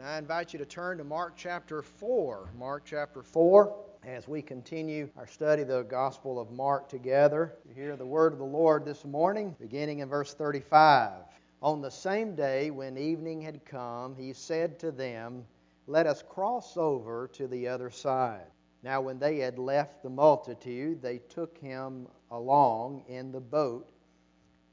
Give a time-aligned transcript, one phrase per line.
[0.00, 2.52] And I invite you to turn to Mark chapter 4.
[2.58, 7.52] Mark chapter 4, as we continue our study of the Gospel of Mark together.
[7.68, 11.24] You hear the word of the Lord this morning, beginning in verse 35.
[11.60, 15.44] On the same day, when evening had come, he said to them,
[15.86, 18.46] Let us cross over to the other side.
[18.82, 23.86] Now, when they had left the multitude, they took him along in the boat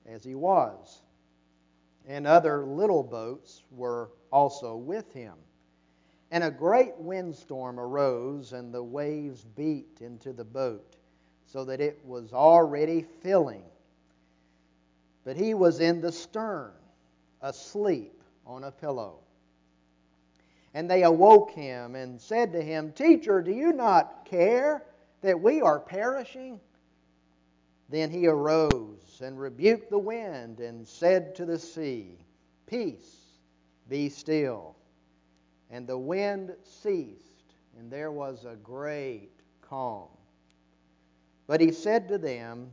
[0.06, 1.02] as he was.
[2.08, 5.34] And other little boats were also with him.
[6.32, 10.96] And a great windstorm arose, and the waves beat into the boat,
[11.46, 13.64] so that it was already filling.
[15.24, 16.72] But he was in the stern,
[17.42, 19.20] asleep on a pillow.
[20.74, 24.84] And they awoke him and said to him, Teacher, do you not care
[25.22, 26.60] that we are perishing?
[27.90, 32.18] Then he arose and rebuked the wind and said to the sea,
[32.66, 33.40] Peace
[33.88, 34.76] be still.
[35.70, 40.10] And the wind ceased, and there was a great calm.
[41.46, 42.72] But he said to them,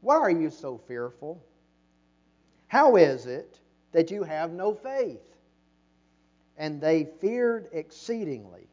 [0.00, 1.42] Why are you so fearful?
[2.68, 3.60] How is it
[3.92, 5.20] that you have no faith?
[6.56, 8.68] And they feared exceedingly,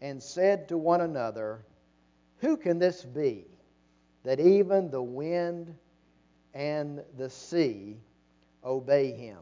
[0.00, 1.64] and said to one another,
[2.38, 3.46] Who can this be,
[4.24, 5.74] that even the wind
[6.52, 7.96] and the sea
[8.64, 9.38] obey him?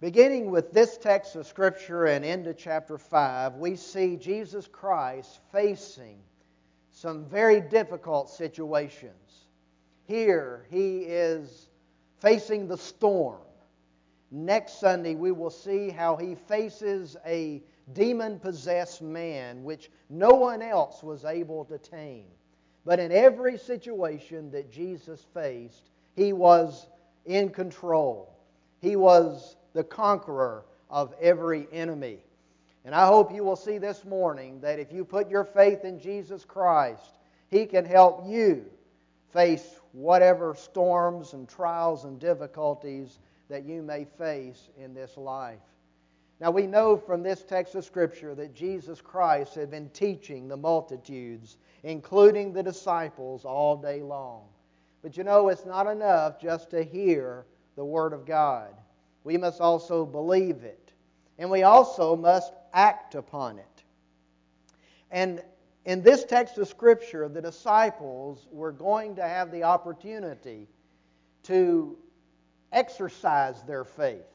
[0.00, 6.18] Beginning with this text of Scripture and into chapter 5, we see Jesus Christ facing
[6.90, 9.46] some very difficult situations.
[10.06, 11.68] Here, he is
[12.18, 13.42] facing the storm.
[14.30, 17.62] Next Sunday, we will see how he faces a
[17.94, 22.26] demon possessed man, which no one else was able to tame.
[22.84, 26.86] But in every situation that Jesus faced, he was
[27.26, 28.34] in control.
[28.80, 32.18] He was the conqueror of every enemy.
[32.84, 36.00] And I hope you will see this morning that if you put your faith in
[36.00, 37.18] Jesus Christ,
[37.50, 38.64] He can help you
[39.32, 43.18] face whatever storms and trials and difficulties
[43.48, 45.58] that you may face in this life.
[46.40, 50.56] Now, we know from this text of Scripture that Jesus Christ had been teaching the
[50.56, 54.44] multitudes, including the disciples, all day long.
[55.02, 57.44] But you know, it's not enough just to hear
[57.76, 58.74] the Word of God
[59.24, 60.92] we must also believe it.
[61.38, 63.66] And we also must act upon it.
[65.10, 65.42] And
[65.84, 70.68] in this text of Scripture, the disciples were going to have the opportunity
[71.44, 71.96] to
[72.72, 74.26] exercise their faith,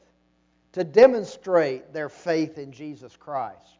[0.76, 3.78] to demonstrate their faith in Jesus Christ.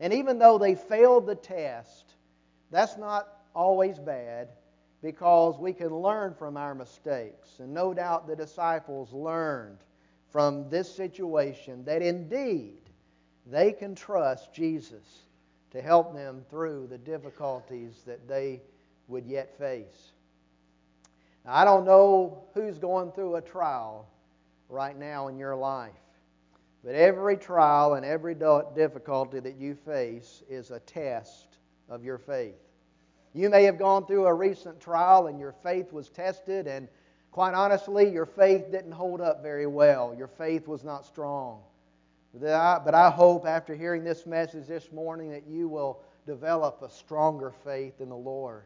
[0.00, 2.16] And even though they failed the test,
[2.72, 4.48] that's not always bad
[5.00, 7.60] because we can learn from our mistakes.
[7.60, 9.78] And no doubt the disciples learned
[10.32, 12.80] from this situation that indeed
[13.46, 15.20] they can trust Jesus
[15.70, 18.60] to help them through the difficulties that they
[19.06, 20.10] would yet face.
[21.44, 24.08] Now, I don't know who's going through a trial
[24.68, 25.92] right now in your life,
[26.84, 31.58] but every trial and every difficulty that you face is a test
[31.88, 32.54] of your faith.
[33.32, 36.88] You may have gone through a recent trial and your faith was tested and
[37.34, 40.14] Quite honestly, your faith didn't hold up very well.
[40.16, 41.62] Your faith was not strong.
[42.32, 47.50] But I hope after hearing this message this morning that you will develop a stronger
[47.64, 48.62] faith in the Lord.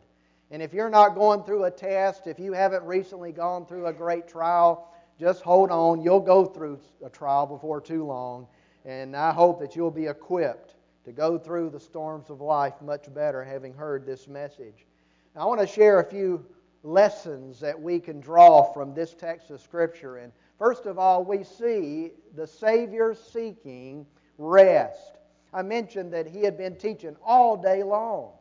[0.50, 3.92] And if you're not going through a test, if you haven't recently gone through a
[3.94, 6.00] great trial, just hold on.
[6.00, 8.46] You'll go through a trial before too long.
[8.84, 10.74] And I hope that you'll be equipped
[11.04, 14.86] to go through the storms of life much better having heard this message.
[15.34, 16.44] Now, I want to share a few
[16.82, 20.18] lessons that we can draw from this text of Scripture.
[20.18, 24.06] And first of all, we see the Savior seeking
[24.38, 25.18] rest.
[25.52, 28.32] I mentioned that he had been teaching all day long.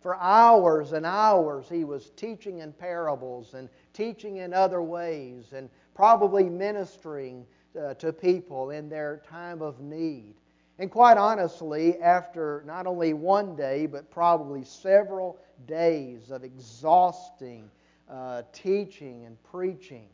[0.00, 5.68] For hours and hours, he was teaching in parables and teaching in other ways and
[5.94, 7.46] probably ministering
[7.78, 10.34] uh, to people in their time of need.
[10.78, 17.70] And quite honestly, after not only one day, but probably several days of exhausting
[18.08, 20.08] uh, teaching and preaching,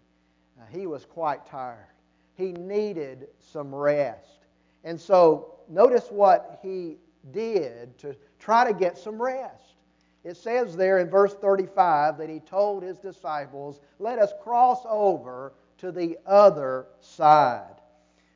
[0.61, 1.87] uh, he was quite tired.
[2.35, 4.47] He needed some rest.
[4.83, 6.97] And so, notice what he
[7.33, 9.76] did to try to get some rest.
[10.27, 15.53] It says there in verse 35 that he told his disciples, Let us cross over
[15.79, 17.77] to the other side.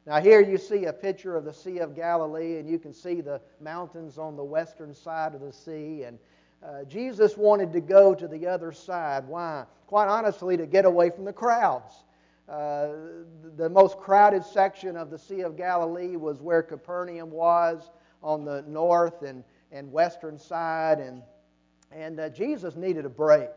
[0.06, 3.20] Now, here you see a picture of the Sea of Galilee, and you can see
[3.20, 6.04] the mountains on the western side of the sea.
[6.04, 6.20] And
[6.64, 9.26] uh, Jesus wanted to go to the other side.
[9.26, 9.64] Why?
[9.88, 11.92] Quite honestly, to get away from the crowds.
[12.48, 12.90] Uh,
[13.56, 17.90] the most crowded section of the Sea of Galilee was where Capernaum was
[18.22, 19.42] on the north and,
[19.72, 21.00] and western side.
[21.00, 21.22] And,
[21.92, 23.50] and uh, Jesus needed a break.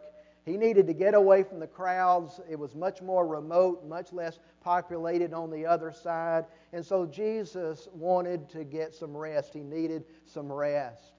[0.46, 2.42] He needed to get away from the crowds.
[2.50, 6.46] It was much more remote, much less populated on the other side.
[6.74, 9.54] And so Jesus wanted to get some rest.
[9.54, 11.14] He needed some rest.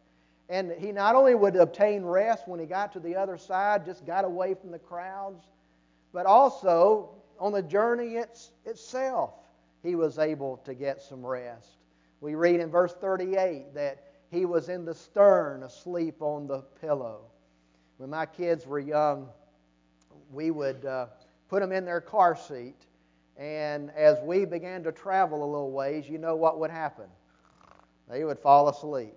[0.51, 4.05] And he not only would obtain rest when he got to the other side, just
[4.05, 5.43] got away from the crowds,
[6.13, 7.09] but also
[7.39, 9.31] on the journey it's, itself,
[9.83, 11.79] he was able to get some rest.
[12.21, 14.05] We read in verse 38 that
[14.35, 17.21] he was in the stern asleep on the pillow.
[17.99, 19.29] When my kids were young,
[20.33, 21.07] we would uh,
[21.49, 22.87] put them in their car seat,
[23.37, 27.07] and as we began to travel a little ways, you know what would happen?
[28.11, 29.15] They would fall asleep.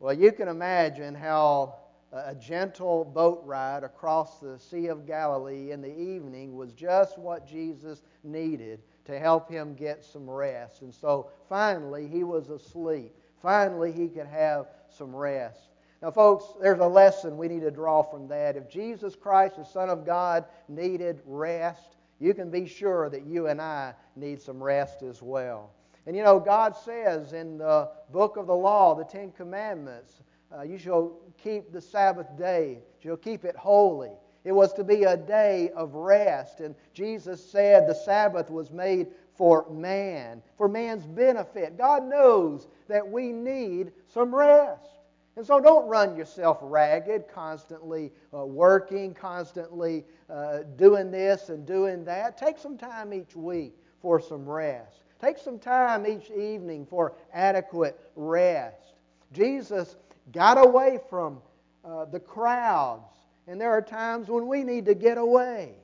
[0.00, 1.76] Well, you can imagine how
[2.12, 7.46] a gentle boat ride across the Sea of Galilee in the evening was just what
[7.46, 10.82] Jesus needed to help him get some rest.
[10.82, 13.14] And so finally, he was asleep.
[13.42, 15.60] Finally, he could have some rest.
[16.02, 18.56] Now, folks, there's a lesson we need to draw from that.
[18.56, 23.48] If Jesus Christ, the Son of God, needed rest, you can be sure that you
[23.48, 25.70] and I need some rest as well.
[26.06, 30.22] And you know, God says in the book of the law, the Ten Commandments,
[30.56, 34.12] uh, you shall keep the Sabbath day, you shall keep it holy.
[34.44, 36.60] It was to be a day of rest.
[36.60, 39.08] And Jesus said the Sabbath was made
[39.38, 41.78] for man, for man's benefit.
[41.78, 44.90] God knows that we need some rest.
[45.36, 52.04] And so don't run yourself ragged, constantly uh, working, constantly uh, doing this and doing
[52.06, 52.36] that.
[52.36, 55.02] Take some time each week for some rest.
[55.20, 58.94] Take some time each evening for adequate rest.
[59.32, 59.96] Jesus
[60.32, 61.40] got away from
[61.84, 63.14] uh, the crowds,
[63.46, 65.74] and there are times when we need to get away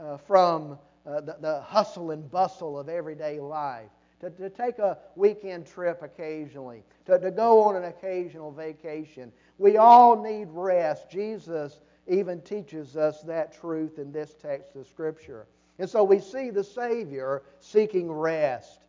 [0.00, 3.88] uh, from uh, the, the, hustle and bustle of everyday life.
[4.20, 9.32] To, to take a weekend trip occasionally, to, to go on an occasional vacation.
[9.56, 11.10] We all need rest.
[11.10, 15.46] Jesus even teaches us that truth in this text of Scripture.
[15.78, 18.80] And so we see the Savior seeking rest,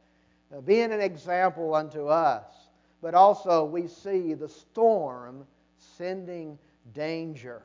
[0.53, 2.51] uh, being an example unto us.
[3.01, 5.45] But also we see the storm
[5.97, 6.57] sending
[6.93, 7.63] danger.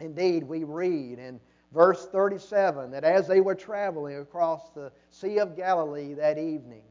[0.00, 1.40] Indeed, we read in
[1.72, 6.82] verse 37 that as they were traveling across the Sea of Galilee that evening,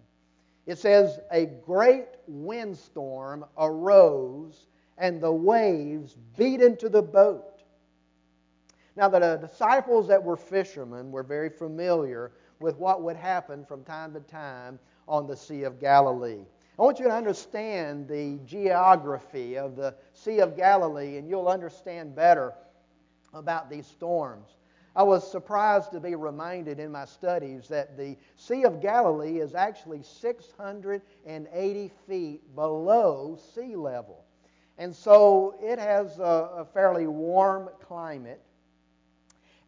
[0.66, 7.58] it says, A great windstorm arose, and the waves beat into the boat
[8.98, 14.12] now, the disciples that were fishermen were very familiar with what would happen from time
[14.16, 16.42] to time on the Sea of Galilee.
[16.80, 22.16] I want you to understand the geography of the Sea of Galilee, and you'll understand
[22.16, 22.56] better
[23.36, 24.58] about these storms.
[24.98, 29.54] I was surprised to be reminded in my studies that the Sea of Galilee is
[29.54, 34.26] actually 680 feet below sea level.
[34.80, 38.42] And so it has a, a fairly warm climate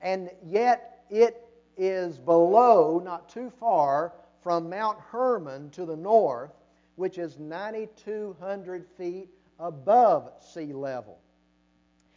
[0.02, 1.46] and yet it
[1.78, 6.54] is below, not too far, from Mount Hermon to the north,
[6.96, 9.30] which is 9,200 feet
[9.60, 11.20] above sea level.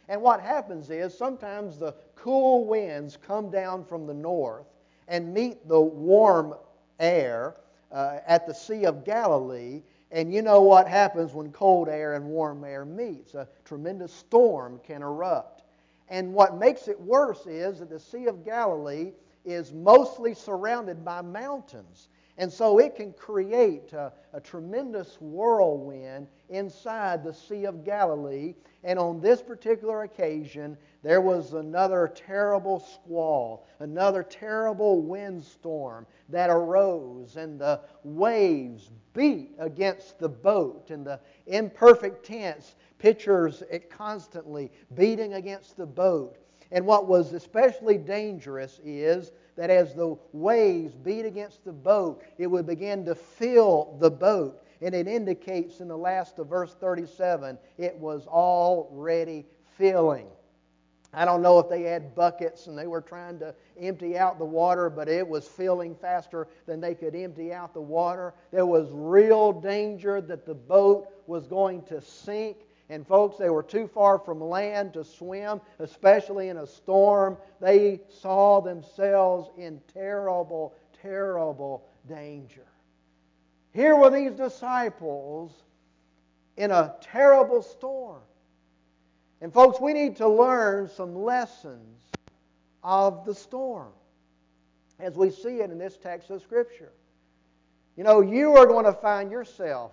[0.09, 4.65] And what happens is sometimes the cool winds come down from the north
[5.07, 6.55] and meet the warm
[6.99, 7.55] air
[7.91, 9.81] uh, at the Sea of Galilee.
[10.11, 13.33] And you know what happens when cold air and warm air meets?
[13.33, 15.63] A tremendous storm can erupt.
[16.09, 19.13] And what makes it worse is that the Sea of Galilee
[19.45, 22.09] is mostly surrounded by mountains.
[22.37, 28.55] And so it can create a, a, tremendous whirlwind inside the Sea of Galilee.
[28.83, 37.35] And on this particular occasion, there was another terrible squall, another terrible windstorm that arose,
[37.35, 44.71] and the waves beat against the boat, and the imperfect tense pictures it eh, constantly
[44.95, 46.37] beating against the boat.
[46.71, 52.47] And what was especially dangerous is that as the waves beat against the boat, it
[52.47, 54.63] would begin to fill the boat.
[54.81, 59.45] And it indicates in the last of verse 37 it was already
[59.77, 60.27] filling.
[61.15, 64.45] I don't know if they had buckets and they were trying to empty out the
[64.45, 68.33] water, but it was filling faster than they could empty out the water.
[68.51, 72.57] There was real danger that the boat was going to sink
[72.93, 77.37] and folks, they were too far from land to swim, especially in a storm.
[77.59, 82.67] They saw themselves in terrible, terrible danger.
[83.73, 85.51] Here were these disciples
[86.55, 88.21] in a terrible storm.
[89.41, 91.97] And folks, we need to learn some lessons
[92.83, 93.91] of the storm.
[94.99, 96.91] as we see it in this text of Scripture.
[97.97, 99.91] You know, you are going to find yourself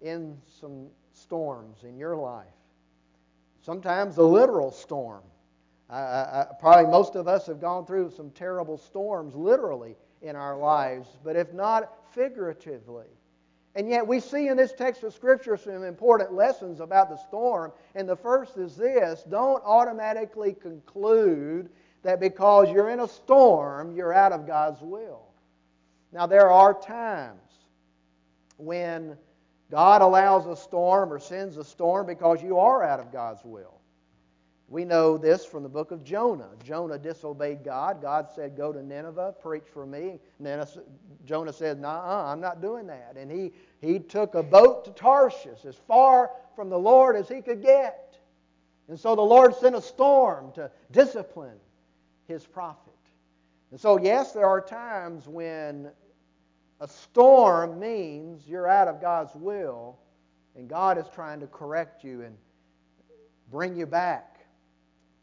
[0.00, 0.88] in some
[1.32, 2.44] storms in your life.
[3.62, 5.22] Sometimes a literal storm.
[5.88, 10.58] I, I, probably most of us have gone through some terrible storms, literally, in our
[10.58, 13.06] lives, but if not figuratively.
[13.74, 17.72] And yet, we see in this text of Scripture some important lessons about the storm.
[17.94, 21.70] And the first is this don't automatically conclude
[22.02, 25.22] that because you're in a storm, you're out of God's will.
[26.12, 27.40] Now, there are times
[28.58, 29.16] when
[29.70, 33.80] God allows a storm or sends a storm because you are out of God's will.
[34.68, 36.48] We know this from the book of Jonah.
[36.64, 38.00] Jonah disobeyed God.
[38.00, 40.18] God said, Go to Nineveh, preach for me.
[41.26, 43.16] Jonah said, Nah, I'm not doing that.
[43.18, 43.52] And he,
[43.86, 48.16] he took a boat to Tarshish, as far from the Lord as he could get.
[48.88, 51.58] And so the Lord sent a storm to discipline
[52.26, 52.92] his prophet.
[53.72, 55.90] And so, yes, there are times when
[56.82, 60.00] a storm means you're out of God's will,
[60.56, 62.36] and God is trying to correct you and
[63.52, 64.40] bring you back.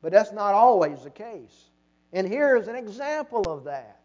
[0.01, 1.69] But that's not always the case.
[2.13, 3.99] And here is an example of that.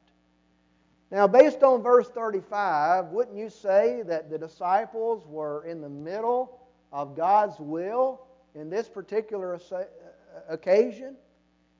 [1.13, 6.59] Now, based on verse 35, wouldn't you say that the disciples were in the middle
[6.93, 9.85] of God's will in this particular uh,
[10.49, 11.15] occasion?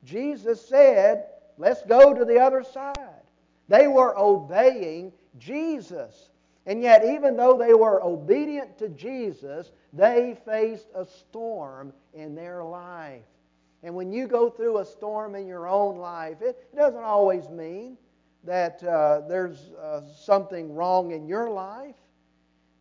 [0.05, 1.25] Jesus said,
[1.59, 2.95] Let's go to the other side.
[3.69, 6.31] They were obeying Jesus.
[6.67, 12.65] And yet, even though they were obedient to Jesus, they faced a storm in their
[12.65, 13.23] life.
[13.83, 17.99] And when you go through a storm in your own life, it doesn't always mean
[18.45, 21.95] that uh, there's uh, something wrong in your life.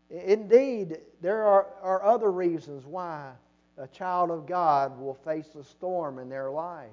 [0.10, 3.32] Indeed, there are, are other reasons why
[3.78, 6.90] a child of God will face a storm in their life.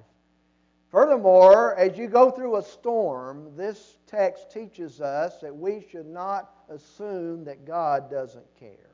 [0.89, 6.53] Furthermore, as you go through a storm, this text teaches us that we should not
[6.69, 8.91] assume that God doesn't care.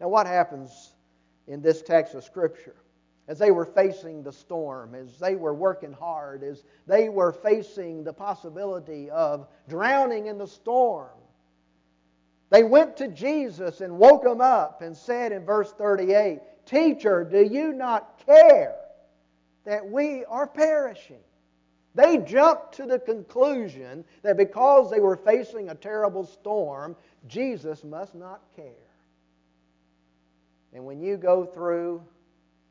[0.00, 0.92] Now, what happens
[1.48, 2.76] in this text of Scripture?
[3.30, 8.02] as they were facing the storm, as they were working hard, as they were facing
[8.02, 11.16] the possibility of drowning in the storm.
[12.50, 17.44] They went to Jesus and woke him up and said in verse 38 Teacher, do
[17.44, 18.74] you not care
[19.64, 21.22] that we are perishing?
[21.94, 28.14] They jumped to the conclusion that because they were facing a terrible storm, Jesus must
[28.14, 28.72] not care.
[30.72, 32.02] And when you go through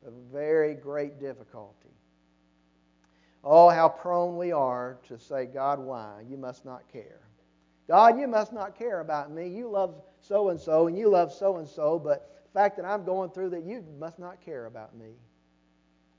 [0.06, 1.76] a very great difficulty.
[3.42, 6.24] Oh, how prone we are to say, God, why?
[6.28, 7.20] You must not care.
[7.88, 9.48] God, you must not care about me.
[9.48, 12.84] You love so and so, and you love so and so, but the fact that
[12.84, 15.12] I'm going through that, you must not care about me.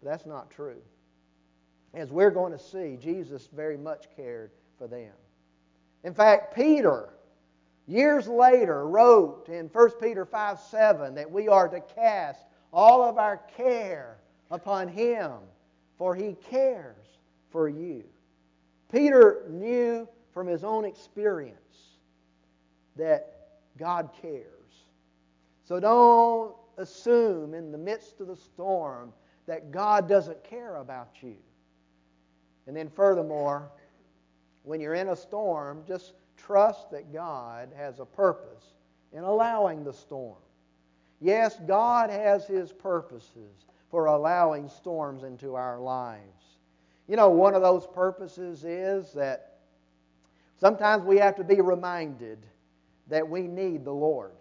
[0.04, 0.82] That's not true.
[1.94, 5.12] As we're going to see, Jesus very much cared for them.
[6.04, 7.10] In fact, Peter,
[7.88, 13.18] years later, wrote in 1 Peter 5 7 that we are to cast all of
[13.18, 14.18] our care
[14.50, 15.32] upon Him,
[15.98, 16.96] for He cares
[17.52, 18.04] for you.
[18.92, 21.58] Peter knew from his own experience
[22.96, 24.46] that God cares.
[25.64, 29.14] So don't assume in the midst of the storm
[29.48, 31.36] that God doesn't care about you.
[32.68, 33.70] And then, furthermore,
[34.64, 38.64] when you're in a storm, just trust that God has a purpose
[39.14, 40.38] in allowing the storm.
[41.20, 46.58] Yes, God has His purposes for allowing storms into our lives.
[47.08, 49.58] You know, one of those purposes is that
[50.60, 52.40] sometimes we have to be reminded
[53.08, 54.32] that we need the Lord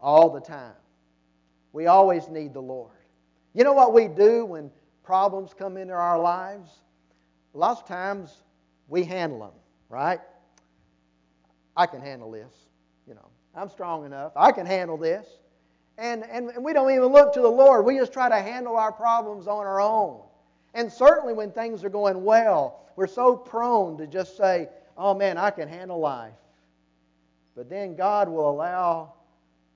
[0.00, 0.74] all the time.
[1.72, 2.90] We always need the Lord.
[3.54, 4.70] You know what we do when
[5.04, 6.70] problems come into our lives?
[7.52, 8.42] Lots of times
[8.88, 9.52] we handle them,
[9.88, 10.20] right?
[11.76, 12.52] I can handle this,
[13.06, 13.28] you know.
[13.54, 14.32] I'm strong enough.
[14.34, 15.26] I can handle this.
[15.96, 17.86] And, and, and we don't even look to the Lord.
[17.86, 20.20] We just try to handle our problems on our own.
[20.74, 24.68] And certainly when things are going well, we're so prone to just say,
[24.98, 26.32] oh man, I can handle life.
[27.54, 29.14] But then God will allow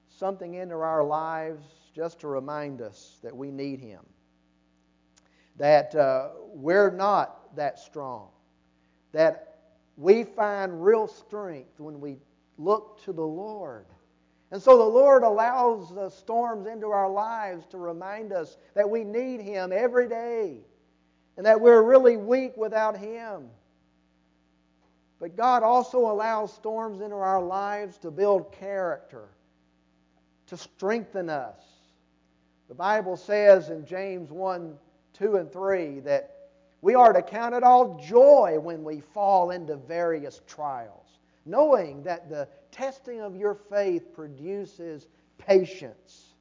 [0.08, 1.62] something into our lives
[1.94, 4.00] just to remind us that we need Him.
[5.58, 8.28] That uh, we're not that strong.
[9.12, 9.58] That
[9.96, 12.16] we find real strength when we
[12.56, 13.86] look to the Lord.
[14.50, 19.04] And so the Lord allows the storms into our lives to remind us that we
[19.04, 20.58] need Him every day
[21.36, 23.48] and that we're really weak without Him.
[25.20, 29.28] But God also allows storms into our lives to build character,
[30.46, 31.62] to strengthen us.
[32.68, 34.76] The Bible says in James 1
[35.18, 36.34] 2 and 3 that
[36.80, 42.28] we are to count it all joy when we fall into various trials, knowing that
[42.28, 45.08] the testing of your faith produces
[45.38, 46.34] patience.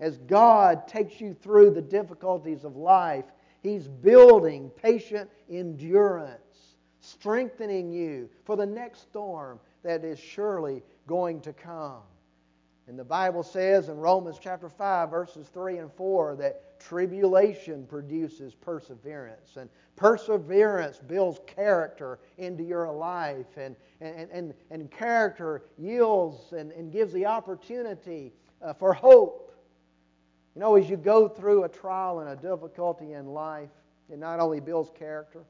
[0.00, 3.24] As God takes you through the difficulties of life,
[3.62, 11.52] He's building patient endurance, strengthening you for the next storm that is surely going to
[11.52, 12.02] come.
[12.88, 18.54] And the Bible says in Romans chapter 5, verses 3 and 4, that tribulation produces
[18.54, 19.56] perseverance.
[19.56, 23.56] And perseverance builds character into your life.
[23.56, 29.54] And, and, and, and character yields and, and gives the opportunity uh, for hope.
[30.54, 33.70] You know, as you go through a trial and a difficulty in life,
[34.10, 35.44] it not only builds character,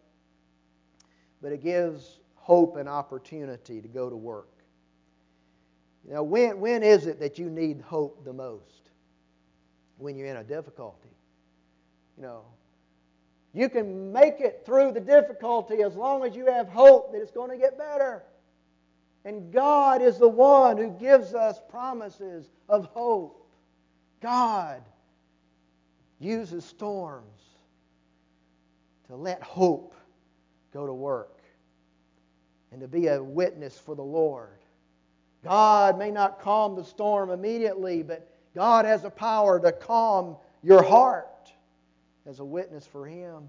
[1.43, 4.49] but it gives hope and opportunity to go to work.
[6.07, 8.91] You know, when, when is it that you need hope the most?
[9.99, 11.16] When you're in a difficulty.
[12.17, 12.43] You know,
[13.53, 17.31] you can make it through the difficulty as long as you have hope that it's
[17.31, 18.23] going to get better.
[19.25, 23.49] And God is the one who gives us promises of hope.
[24.21, 24.83] God
[26.19, 27.41] uses storms
[29.09, 29.95] to let hope
[30.73, 31.41] go to work
[32.73, 34.59] and to be a witness for the Lord.
[35.45, 40.83] God may not calm the storm immediately, but God has the power to calm your
[40.83, 41.29] heart
[42.29, 43.49] as a witness for Him.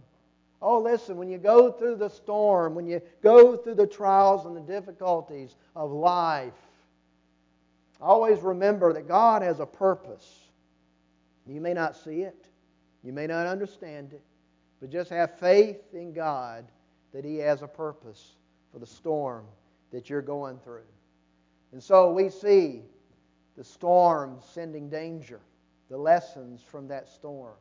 [0.61, 4.55] Oh, listen, when you go through the storm, when you go through the trials and
[4.55, 6.53] the difficulties of life,
[8.01, 10.39] always remember that God has a purpose.
[11.45, 12.47] You may not see it,
[13.03, 14.21] you may not understand it,
[14.79, 16.65] but just have faith in God
[17.13, 18.33] that He has a purpose
[18.71, 19.45] for the storm
[19.91, 20.81] that you're going through.
[21.71, 22.81] And so we see
[23.55, 25.39] the storm sending danger,
[25.89, 27.55] the lessons from that storm.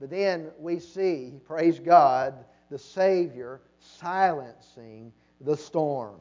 [0.00, 2.34] But then we see, praise God,
[2.70, 6.20] the Savior silencing the storm.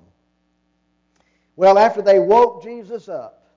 [1.56, 3.48] Well, after they woke Jesus up,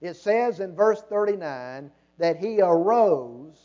[0.00, 3.56] it says in verse 39 that he arose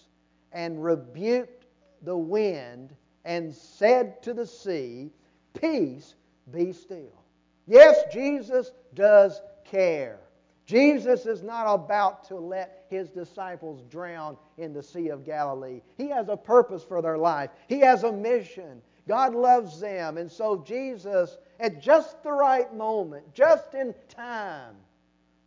[0.51, 1.65] and rebuked
[2.03, 5.11] the wind and said to the sea,
[5.59, 6.15] Peace,
[6.51, 7.23] be still.
[7.67, 10.19] Yes, Jesus does care.
[10.65, 15.81] Jesus is not about to let his disciples drown in the Sea of Galilee.
[15.97, 18.81] He has a purpose for their life, he has a mission.
[19.05, 20.17] God loves them.
[20.17, 24.75] And so Jesus, at just the right moment, just in time,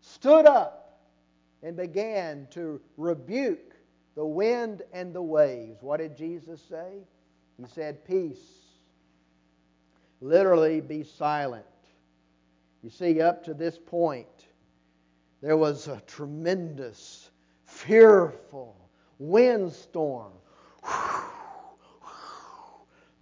[0.02, 1.00] stood up
[1.62, 3.74] and began to rebuke
[4.14, 5.82] the wind and the waves.
[5.82, 6.98] What did Jesus say?
[7.58, 8.44] He said, Peace.
[10.20, 11.64] Literally, be silent.
[12.82, 14.35] You see, up to this point,
[15.42, 17.30] there was a tremendous,
[17.64, 18.76] fearful
[19.18, 20.32] windstorm.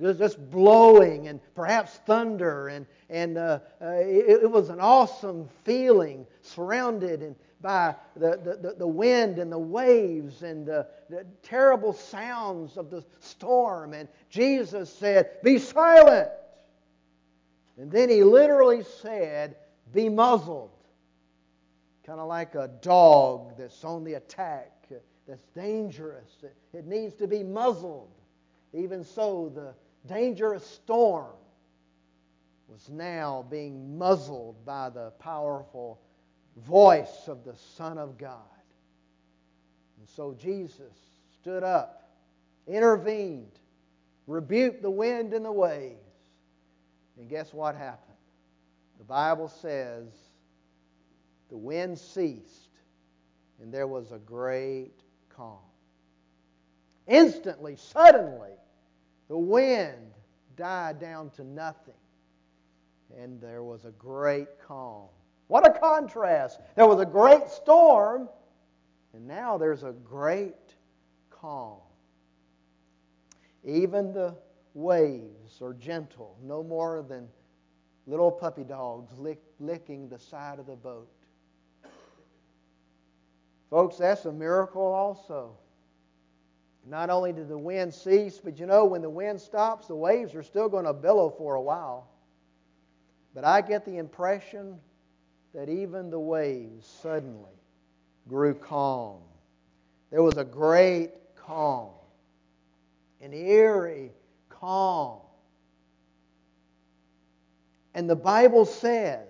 [0.01, 6.27] Just blowing and perhaps thunder, and, and uh, uh, it, it, was an awesome feeling
[6.43, 12.77] surrounded and by the, the, the wind and the waves and the, the terrible sounds
[12.77, 13.95] of the storm.
[13.95, 16.29] And Jesus said, Be silent.
[17.79, 19.57] And then he literally said,
[19.95, 20.71] Be muzzled.
[22.07, 24.71] Kind of like a dog that's on the attack,
[25.27, 26.45] that's dangerous.
[26.73, 28.11] It needs to be muzzled.
[28.75, 29.75] Even so, the
[30.07, 31.33] dangerous storm
[32.69, 36.01] was now being muzzled by the powerful
[36.67, 38.41] voice of the Son of God.
[39.99, 40.93] And so Jesus
[41.41, 42.11] stood up,
[42.67, 43.59] intervened,
[44.27, 45.95] rebuked the wind and the waves.
[47.19, 48.17] And guess what happened?
[48.99, 50.09] The Bible says
[51.49, 52.71] the wind ceased
[53.61, 54.93] and there was a great
[55.29, 55.59] calm.
[57.07, 58.53] Instantly, suddenly,
[59.29, 60.13] the wind
[60.57, 61.95] died down to nothing
[63.17, 65.09] and there was a great calm.
[65.49, 66.61] What a contrast!
[66.75, 68.29] There was a great storm,
[69.13, 70.75] and now there's a great
[71.31, 71.79] calm.
[73.65, 74.35] Even the
[74.75, 77.29] waves are gentle, no more than
[78.07, 81.09] little puppy dogs lick, licking the side of the boat.
[83.71, 85.57] Folks, that's a miracle also.
[86.87, 90.35] Not only did the wind cease, but you know, when the wind stops, the waves
[90.35, 92.09] are still going to billow for a while.
[93.35, 94.79] But I get the impression
[95.55, 97.51] that even the waves suddenly
[98.29, 99.21] grew calm.
[100.11, 101.91] There was a great calm,
[103.21, 104.13] an eerie
[104.49, 105.21] calm.
[107.95, 109.29] And the Bible says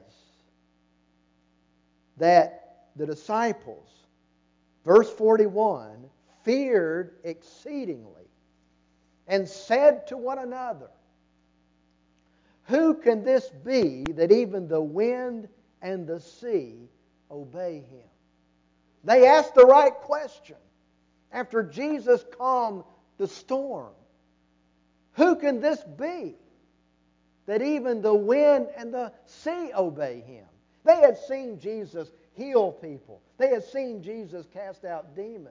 [2.16, 3.88] that the disciples,
[4.84, 6.04] verse 41,
[6.44, 8.28] feared exceedingly
[9.26, 10.90] and said to one another,
[12.64, 15.48] Who can this be that even the wind
[15.80, 16.88] and the sea
[17.30, 18.08] obey him?
[19.04, 20.56] They asked the right question
[21.32, 22.84] after Jesus calmed
[23.18, 23.92] the storm.
[25.12, 26.34] Who can this be
[27.46, 30.46] that even the wind and the sea obey him?
[30.84, 35.48] They had seen Jesus heal people, they had seen Jesus cast out demons.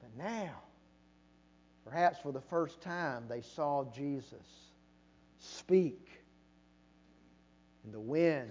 [0.00, 0.56] But now,
[1.84, 4.46] perhaps for the first time, they saw Jesus
[5.38, 6.08] speak.
[7.84, 8.50] And the wind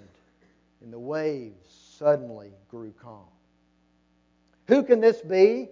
[0.82, 3.28] and the waves suddenly grew calm.
[4.68, 5.70] Who can this be?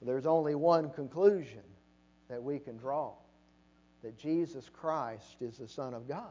[0.00, 1.62] Well, there's only one conclusion
[2.28, 3.12] that we can draw
[4.02, 6.26] that Jesus Christ is the Son of God.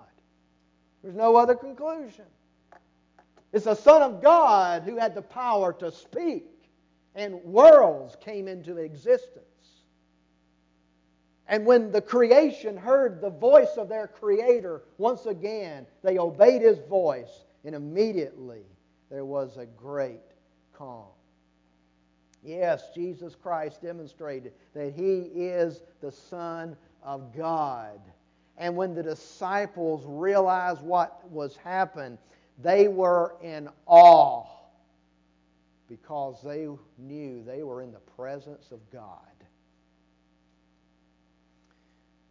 [1.04, 2.26] There's no other conclusion.
[3.54, 6.46] It's the Son of God who had the power to speak,
[7.16, 9.46] and worlds came into existence.
[11.48, 16.80] And when the creation heard the voice of their Creator, once again, they obeyed His
[16.88, 18.64] voice, and immediately
[19.10, 20.22] there was a great
[20.74, 21.08] calm.
[22.42, 28.00] Yes, Jesus Christ demonstrated that He is the Son of God.
[28.58, 32.18] And when the disciples realized what was happened,
[32.62, 34.46] they were in awe
[35.88, 39.18] because they knew they were in the presence of God.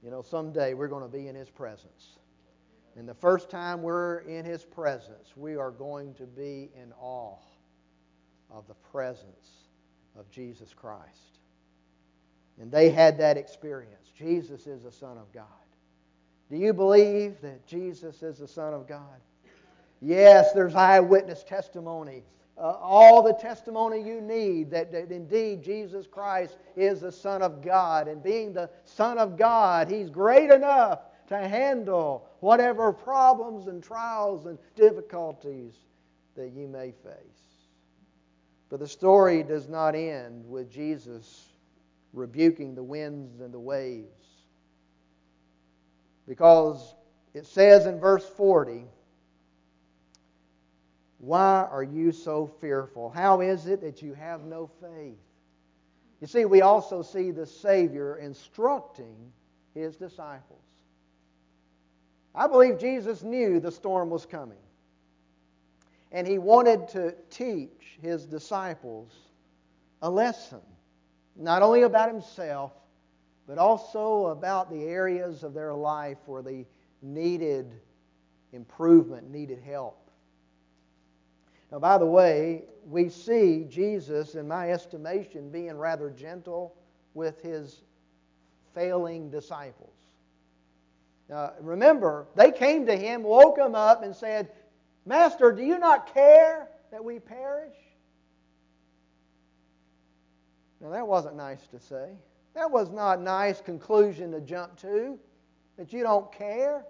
[0.03, 2.17] You know, someday we're going to be in His presence.
[2.97, 7.37] And the first time we're in His presence, we are going to be in awe
[8.51, 9.69] of the presence
[10.19, 11.39] of Jesus Christ.
[12.61, 14.11] And they had that experience.
[14.17, 15.47] Jesus is the Son of God.
[16.51, 19.21] Do you believe that Jesus is the Son of God?
[20.01, 22.25] Yes, there's eyewitness testimony.
[22.59, 27.63] Uh, all the testimony you need that, that indeed Jesus Christ is the Son of
[27.63, 28.09] God.
[28.09, 34.47] And being the Son of God, He's great enough to handle whatever problems and trials
[34.47, 35.75] and difficulties
[36.35, 37.61] that you may face.
[38.69, 41.47] But the story does not end with Jesus
[42.13, 44.20] rebuking the winds and the waves.
[46.27, 46.95] Because
[47.35, 48.85] it says in verse 40,
[51.19, 53.11] Why are you so fearful?
[53.11, 55.19] How is it that you have no faith?
[56.21, 59.33] You see, we also see the Savior instructing
[59.75, 60.61] his disciples.
[62.35, 64.59] I believe Jesus knew the storm was coming.
[66.13, 69.13] And he wanted to teach his disciples
[70.03, 70.61] a lesson,
[71.37, 72.73] not only about himself,
[73.47, 76.67] but also about the areas of their life where they
[77.03, 77.73] needed
[78.53, 80.11] improvement, needed help.
[81.73, 86.75] Now, by the way, we see Jesus, in my estimation, being rather gentle
[87.15, 87.83] with his
[88.75, 89.95] failing disciples.
[91.29, 94.51] Now, remember, they came to him, woke him up, and said,
[95.07, 97.77] Master, do you not care that we perish?
[100.81, 102.11] Now, that wasn't nice to say.
[102.55, 105.19] That was not a nice conclusion to jump to,
[105.77, 106.85] that you don't care.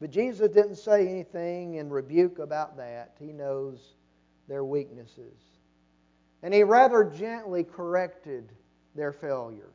[0.00, 3.14] But Jesus didn't say anything in rebuke about that.
[3.18, 3.94] He knows
[4.48, 5.34] their weaknesses.
[6.42, 8.52] And he rather gently corrected
[8.94, 9.70] their failures.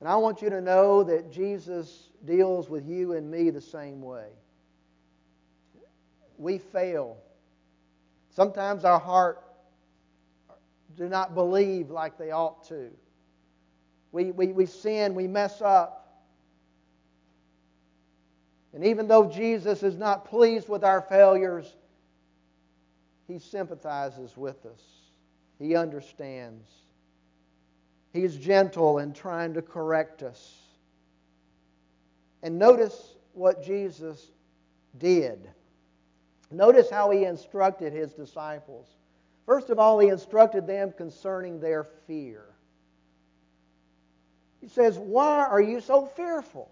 [0.00, 4.00] And I want you to know that Jesus deals with you and me the same
[4.00, 4.28] way.
[6.38, 7.18] We fail.
[8.30, 9.44] Sometimes our heart
[11.00, 12.90] do not believe like they ought to.
[14.12, 16.26] We, we, we sin, we mess up.
[18.74, 21.74] And even though Jesus is not pleased with our failures,
[23.26, 24.82] He sympathizes with us.
[25.58, 26.68] He understands.
[28.12, 30.54] He's gentle in trying to correct us.
[32.42, 34.32] And notice what Jesus
[34.98, 35.48] did.
[36.50, 38.86] Notice how he instructed his disciples.
[39.50, 42.44] First of all, he instructed them concerning their fear.
[44.60, 46.70] He says, Why are you so fearful?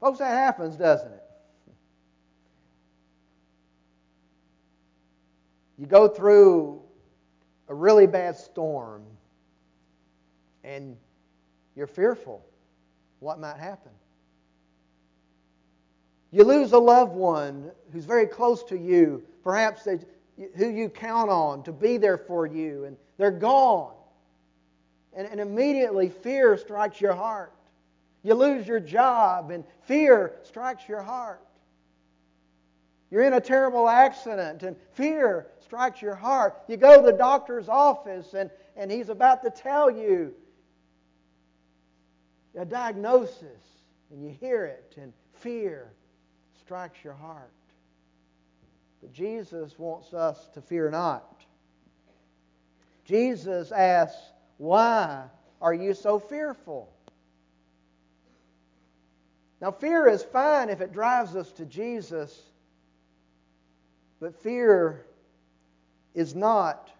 [0.00, 1.22] Folks, that happens, doesn't it?
[5.78, 6.82] You go through
[7.68, 9.04] a really bad storm
[10.64, 10.98] and
[11.74, 12.44] you're fearful
[13.20, 13.92] what might happen.
[16.30, 20.00] You lose a loved one who's very close to you, perhaps they,
[20.56, 23.92] who you count on to be there for you, and they're gone.
[25.12, 27.52] And, and immediately fear strikes your heart.
[28.24, 31.40] You lose your job, and fear strikes your heart.
[33.10, 36.56] You're in a terrible accident, and fear strikes your heart.
[36.66, 40.34] You go to the doctor's office and, and he's about to tell you
[42.56, 43.62] a diagnosis,
[44.10, 45.92] and you hear it, and fear
[46.58, 47.50] strikes your heart.
[49.04, 51.44] But Jesus wants us to fear not.
[53.04, 54.16] Jesus asks,
[54.56, 55.24] Why
[55.60, 56.90] are you so fearful?
[59.60, 62.40] Now, fear is fine if it drives us to Jesus,
[64.20, 65.04] but fear
[66.14, 66.90] is not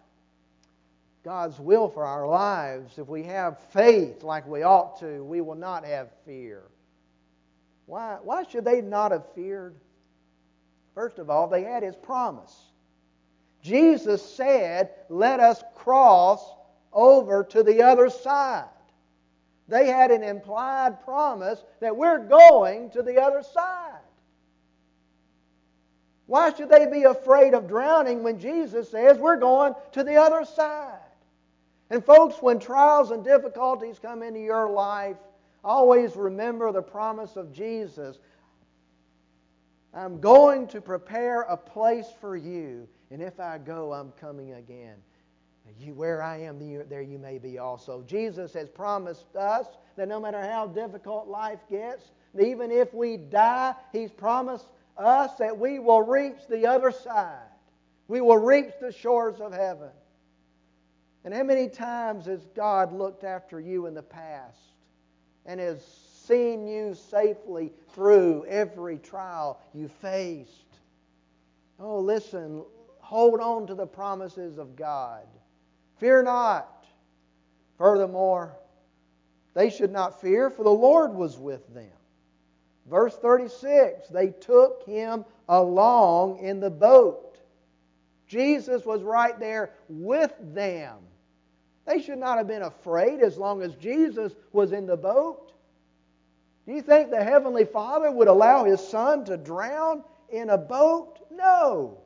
[1.25, 2.99] God's will for our lives.
[2.99, 6.65] If we have faith like we ought to, we will not have fear.
[7.87, 9.75] Why, why should they not have feared?
[10.95, 12.55] First of all, they had His promise.
[13.63, 16.45] Jesus said, Let us cross
[16.93, 18.69] over to the other side.
[19.67, 24.01] They had an implied promise that we're going to the other side.
[26.27, 30.45] Why should they be afraid of drowning when Jesus says we're going to the other
[30.45, 30.99] side?
[31.91, 35.17] And, folks, when trials and difficulties come into your life,
[35.63, 38.19] always remember the promise of Jesus
[39.95, 44.97] I'm going to prepare a place for you, and if I go, I'm coming again.
[45.79, 48.03] You, where I am, there you may be also.
[48.07, 53.75] Jesus has promised us that no matter how difficult life gets, even if we die,
[53.93, 54.67] He's promised
[54.99, 57.49] us that we will reach the other side.
[58.09, 59.91] We will reach the shores of heaven.
[61.25, 64.59] And how many times has God looked after you in the past
[65.47, 65.83] and has
[66.27, 70.51] seen you safely through every trial you faced?
[71.79, 72.65] Oh, listen,
[72.99, 75.27] hold on to the promises of God.
[75.99, 76.87] Fear not.
[77.79, 78.57] Furthermore,
[79.55, 81.91] they should not fear, for the Lord was with them.
[82.91, 87.39] Verse 36 they took him along in the boat.
[88.27, 90.97] Jesus was right there with them.
[91.87, 95.44] They should not have been afraid as long as Jesus was in the boat.
[96.67, 101.19] Do you think the Heavenly Father would allow His Son to drown in a boat?
[101.31, 101.99] No.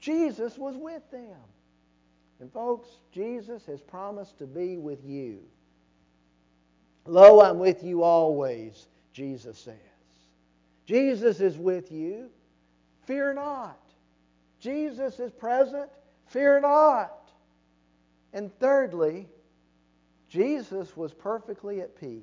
[0.00, 1.36] Jesus was with them.
[2.40, 5.40] And, folks, Jesus has promised to be with you.
[7.06, 9.74] Lo, I'm with you always, Jesus says.
[10.86, 12.28] Jesus is with you.
[13.06, 13.80] Fear not.
[14.60, 15.90] Jesus is present.
[16.26, 17.30] Fear not.
[18.32, 19.26] And thirdly,
[20.28, 22.22] Jesus was perfectly at peace.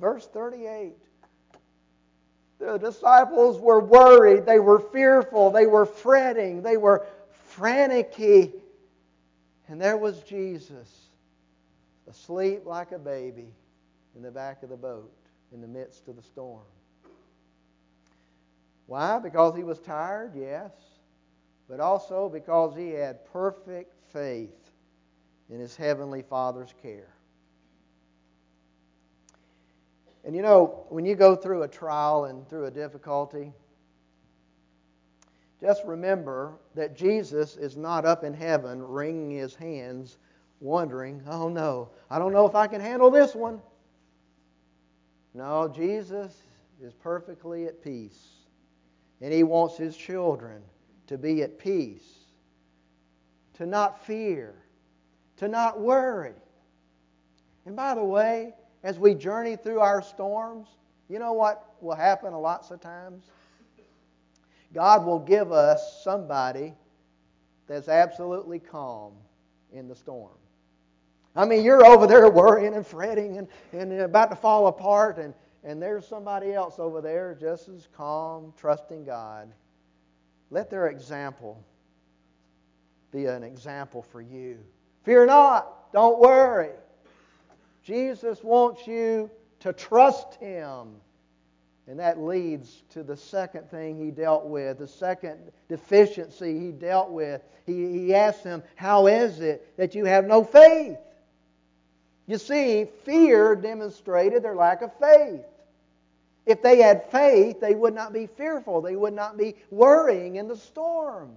[0.00, 0.94] Verse 38.
[2.58, 8.14] The disciples were worried, they were fearful, they were fretting, they were frantic.
[9.68, 11.08] And there was Jesus,
[12.08, 13.48] asleep like a baby
[14.14, 15.12] in the back of the boat
[15.52, 16.62] in the midst of the storm.
[18.86, 19.18] Why?
[19.18, 20.32] Because he was tired?
[20.34, 20.70] Yes.
[21.68, 24.70] But also because he had perfect faith
[25.50, 27.15] in his heavenly Father's care.
[30.26, 33.52] And you know, when you go through a trial and through a difficulty,
[35.60, 40.18] just remember that Jesus is not up in heaven wringing his hands,
[40.58, 43.62] wondering, oh no, I don't know if I can handle this one.
[45.32, 46.34] No, Jesus
[46.82, 48.18] is perfectly at peace.
[49.20, 50.60] And he wants his children
[51.06, 52.02] to be at peace,
[53.54, 54.56] to not fear,
[55.36, 56.34] to not worry.
[57.64, 58.54] And by the way,
[58.86, 60.68] as we journey through our storms,
[61.08, 63.24] you know what will happen a lots of times?
[64.72, 66.72] God will give us somebody
[67.66, 69.14] that's absolutely calm
[69.72, 70.36] in the storm.
[71.34, 75.34] I mean, you're over there worrying and fretting and, and about to fall apart, and,
[75.64, 79.52] and there's somebody else over there just as calm, trusting God.
[80.50, 81.60] Let their example
[83.10, 84.58] be an example for you.
[85.02, 85.92] Fear not.
[85.92, 86.70] Don't worry.
[87.86, 90.88] Jesus wants you to trust Him.
[91.86, 97.10] And that leads to the second thing he dealt with, the second deficiency he dealt
[97.10, 97.40] with.
[97.64, 100.98] He, he asked them, How is it that you have no faith?
[102.26, 105.44] You see, fear demonstrated their lack of faith.
[106.44, 108.80] If they had faith, they would not be fearful.
[108.80, 111.36] They would not be worrying in the storm.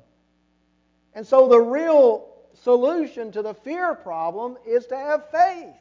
[1.13, 2.27] And so the real
[2.63, 5.75] solution to the fear problem is to have faith.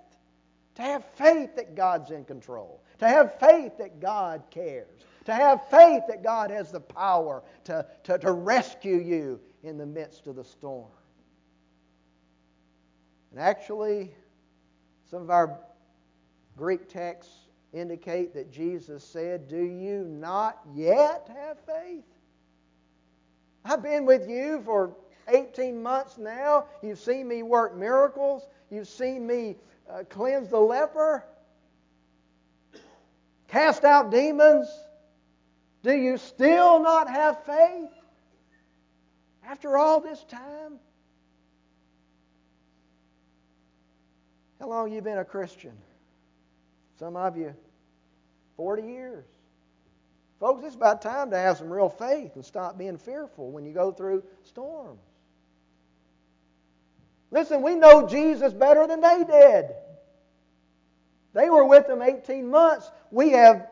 [0.78, 2.80] To have faith that God's in control.
[3.00, 5.02] To have faith that God cares.
[5.24, 9.84] To have faith that God has the power to, to, to rescue you in the
[9.84, 10.86] midst of the storm.
[13.32, 14.12] And actually,
[15.10, 15.58] some of our
[16.56, 17.34] Greek texts
[17.72, 22.04] indicate that Jesus said, Do you not yet have faith?
[23.64, 24.94] I've been with you for
[25.26, 26.66] 18 months now.
[26.84, 28.46] You've seen me work miracles.
[28.70, 29.56] You've seen me
[29.90, 31.24] uh, cleanse the leper,
[33.48, 34.68] cast out demons.
[35.82, 37.90] Do you still not have faith
[39.44, 40.78] after all this time?
[44.60, 45.72] How long you been a Christian?
[46.98, 47.54] Some of you,
[48.56, 49.24] 40 years.
[50.40, 53.72] Folks, it's about time to have some real faith and stop being fearful when you
[53.72, 55.00] go through storms.
[57.30, 59.66] Listen, we know Jesus better than they did.
[61.34, 62.90] They were with him 18 months.
[63.10, 63.68] We have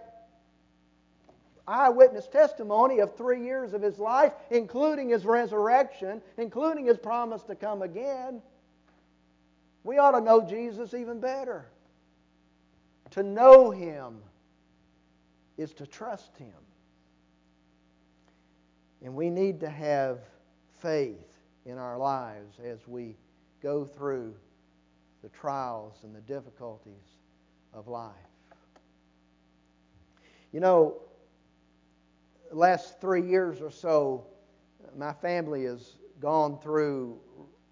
[1.67, 7.55] eyewitness testimony of three years of his life, including his resurrection, including his promise to
[7.55, 8.43] come again.
[9.85, 11.67] We ought to know Jesus even better.
[13.13, 14.19] To know him
[15.57, 16.53] is to trust him.
[19.03, 20.19] And we need to have
[20.79, 21.33] faith
[21.65, 23.17] in our lives as we
[23.67, 24.33] go through
[25.25, 27.19] the trials and the difficulties
[27.75, 28.13] of life.
[30.53, 30.99] You know,
[32.53, 34.25] last three years or so,
[34.97, 37.19] my family has gone through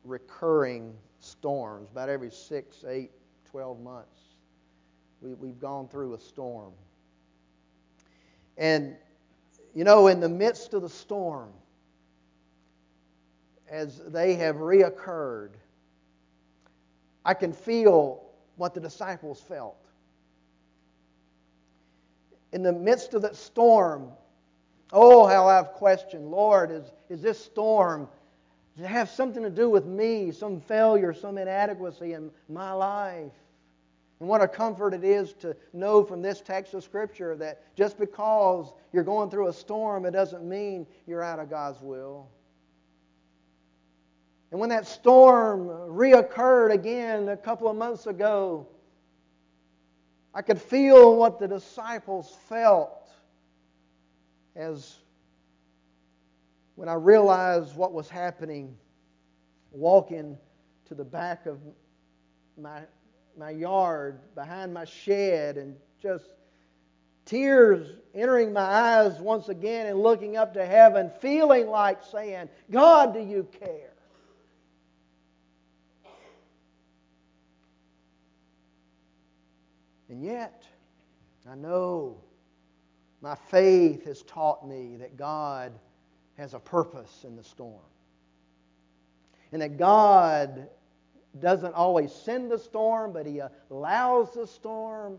[0.02, 3.12] recurring storms about every six, eight,
[3.48, 4.18] twelve months.
[5.22, 6.72] We, we've gone through a storm.
[8.59, 8.96] And,
[9.76, 11.52] you know, in the midst of the storm,
[13.70, 15.50] as they have reoccurred,
[17.24, 18.22] I can feel
[18.56, 19.76] what the disciples felt.
[22.52, 24.10] In the midst of that storm,
[24.92, 28.08] oh, how I've questioned, Lord, is, is this storm,
[28.76, 33.32] does it have something to do with me, some failure, some inadequacy in my life?
[34.20, 37.98] And what a comfort it is to know from this text of Scripture that just
[37.98, 42.28] because you're going through a storm, it doesn't mean you're out of God's will.
[44.54, 48.68] And when that storm reoccurred again a couple of months ago,
[50.32, 53.10] I could feel what the disciples felt
[54.54, 54.94] as
[56.76, 58.76] when I realized what was happening,
[59.72, 60.38] walking
[60.84, 61.58] to the back of
[62.56, 62.82] my,
[63.36, 66.26] my yard, behind my shed, and just
[67.24, 73.14] tears entering my eyes once again and looking up to heaven, feeling like saying, God,
[73.14, 73.93] do you care?
[80.14, 80.62] And yet,
[81.50, 82.18] I know
[83.20, 85.72] my faith has taught me that God
[86.38, 87.83] has a purpose in the storm.
[89.50, 90.68] And that God
[91.40, 93.40] doesn't always send the storm, but He
[93.72, 95.18] allows the storm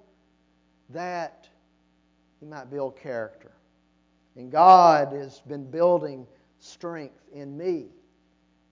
[0.92, 1.50] that
[2.40, 3.52] He might build character.
[4.38, 6.26] And God has been building
[6.60, 7.88] strength in me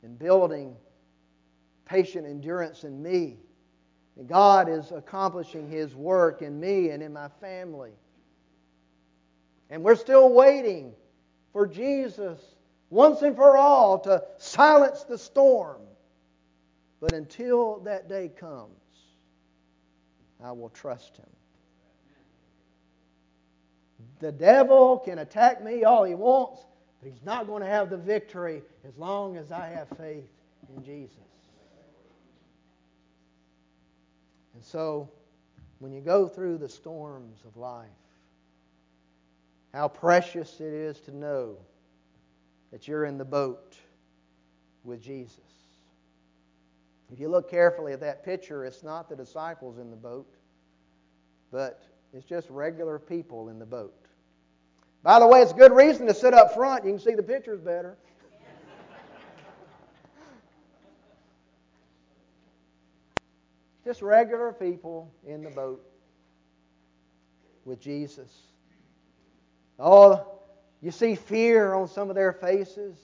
[0.04, 0.74] and building
[1.84, 3.40] patient endurance in me
[4.18, 7.92] and God is accomplishing His work in me and in my family.
[9.70, 10.94] And we're still waiting
[11.52, 12.40] for Jesus
[12.90, 15.82] once and for all to silence the storm.
[17.00, 18.70] But until that day comes,
[20.44, 21.26] I will trust Him.
[24.20, 26.62] The devil can attack me all he wants,
[27.02, 30.30] but he's not going to have the victory as long as I have faith
[30.74, 31.33] in Jesus.
[34.64, 35.10] And so,
[35.80, 37.90] when you go through the storms of life,
[39.74, 41.58] how precious it is to know
[42.72, 43.76] that you're in the boat
[44.86, 45.42] with Jesus.
[47.12, 50.34] If you look carefully at that picture, it's not the disciples in the boat,
[51.52, 54.06] but it's just regular people in the boat.
[55.04, 56.86] By the way, it's a good reason to sit up front.
[56.86, 57.98] You can see the pictures better.
[63.94, 65.86] Just regular people in the boat
[67.64, 68.28] with Jesus.
[69.78, 70.40] Oh,
[70.82, 72.98] you see fear on some of their faces.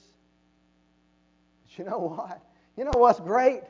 [1.62, 2.42] But you know what?
[2.76, 3.62] You know what's great?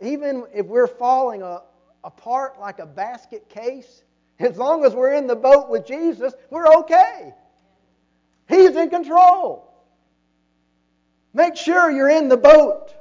[0.00, 1.62] Even if we're falling a,
[2.04, 4.04] apart like a basket case,
[4.38, 7.34] as long as we're in the boat with Jesus, we're okay.
[8.48, 9.74] He's in control.
[11.34, 12.95] Make sure you're in the boat.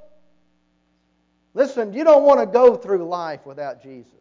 [1.56, 4.12] Listen, you don't want to go through life without Jesus.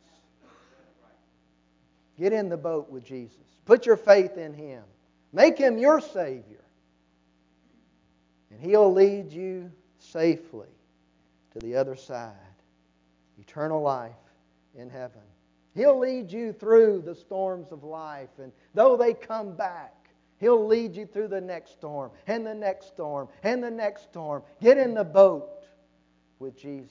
[2.17, 3.37] Get in the boat with Jesus.
[3.65, 4.85] Put your faith in Him.
[5.33, 6.63] Make Him your Savior.
[8.51, 10.69] And He'll lead you safely
[11.53, 12.33] to the other side
[13.41, 14.13] eternal life
[14.77, 15.21] in heaven.
[15.75, 18.29] He'll lead you through the storms of life.
[18.41, 19.93] And though they come back,
[20.39, 24.45] He'll lead you through the next storm, and the next storm, and the next storm.
[24.63, 25.65] Get in the boat
[26.39, 26.91] with Jesus.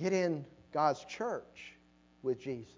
[0.00, 1.74] Get in God's church
[2.22, 2.74] with Jesus.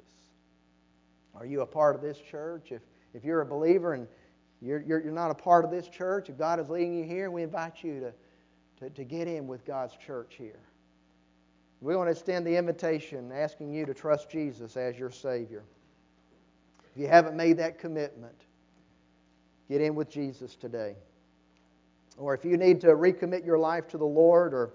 [1.34, 2.72] Are you a part of this church?
[2.72, 2.82] If,
[3.14, 4.06] if you're a believer and
[4.60, 7.30] you're, you're, you're not a part of this church, if God is leading you here,
[7.30, 8.12] we invite you to,
[8.84, 10.60] to, to get in with God's church here.
[11.80, 15.64] We want to extend the invitation asking you to trust Jesus as your Savior.
[16.94, 18.34] If you haven't made that commitment,
[19.68, 20.96] get in with Jesus today.
[22.18, 24.72] Or if you need to recommit your life to the Lord or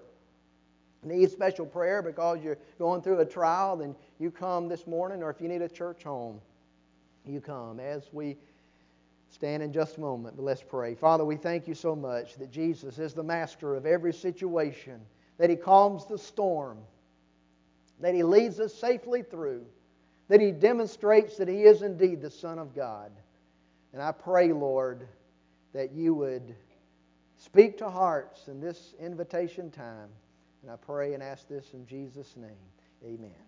[1.04, 5.22] need special prayer because you're going through a trial, then you come this morning.
[5.22, 6.40] Or if you need a church home,
[7.24, 8.36] you come as we
[9.30, 10.36] stand in just a moment.
[10.36, 10.94] But let's pray.
[10.94, 15.00] Father, we thank you so much that Jesus is the master of every situation,
[15.38, 16.78] that He calms the storm
[18.00, 19.64] that He leads us safely through,
[20.28, 23.10] that He demonstrates that He is indeed the Son of God.
[23.92, 25.06] And I pray, Lord,
[25.72, 26.54] that you would
[27.38, 30.08] speak to hearts in this invitation time.
[30.66, 32.50] And I pray and ask this in Jesus' name.
[33.04, 33.46] Amen.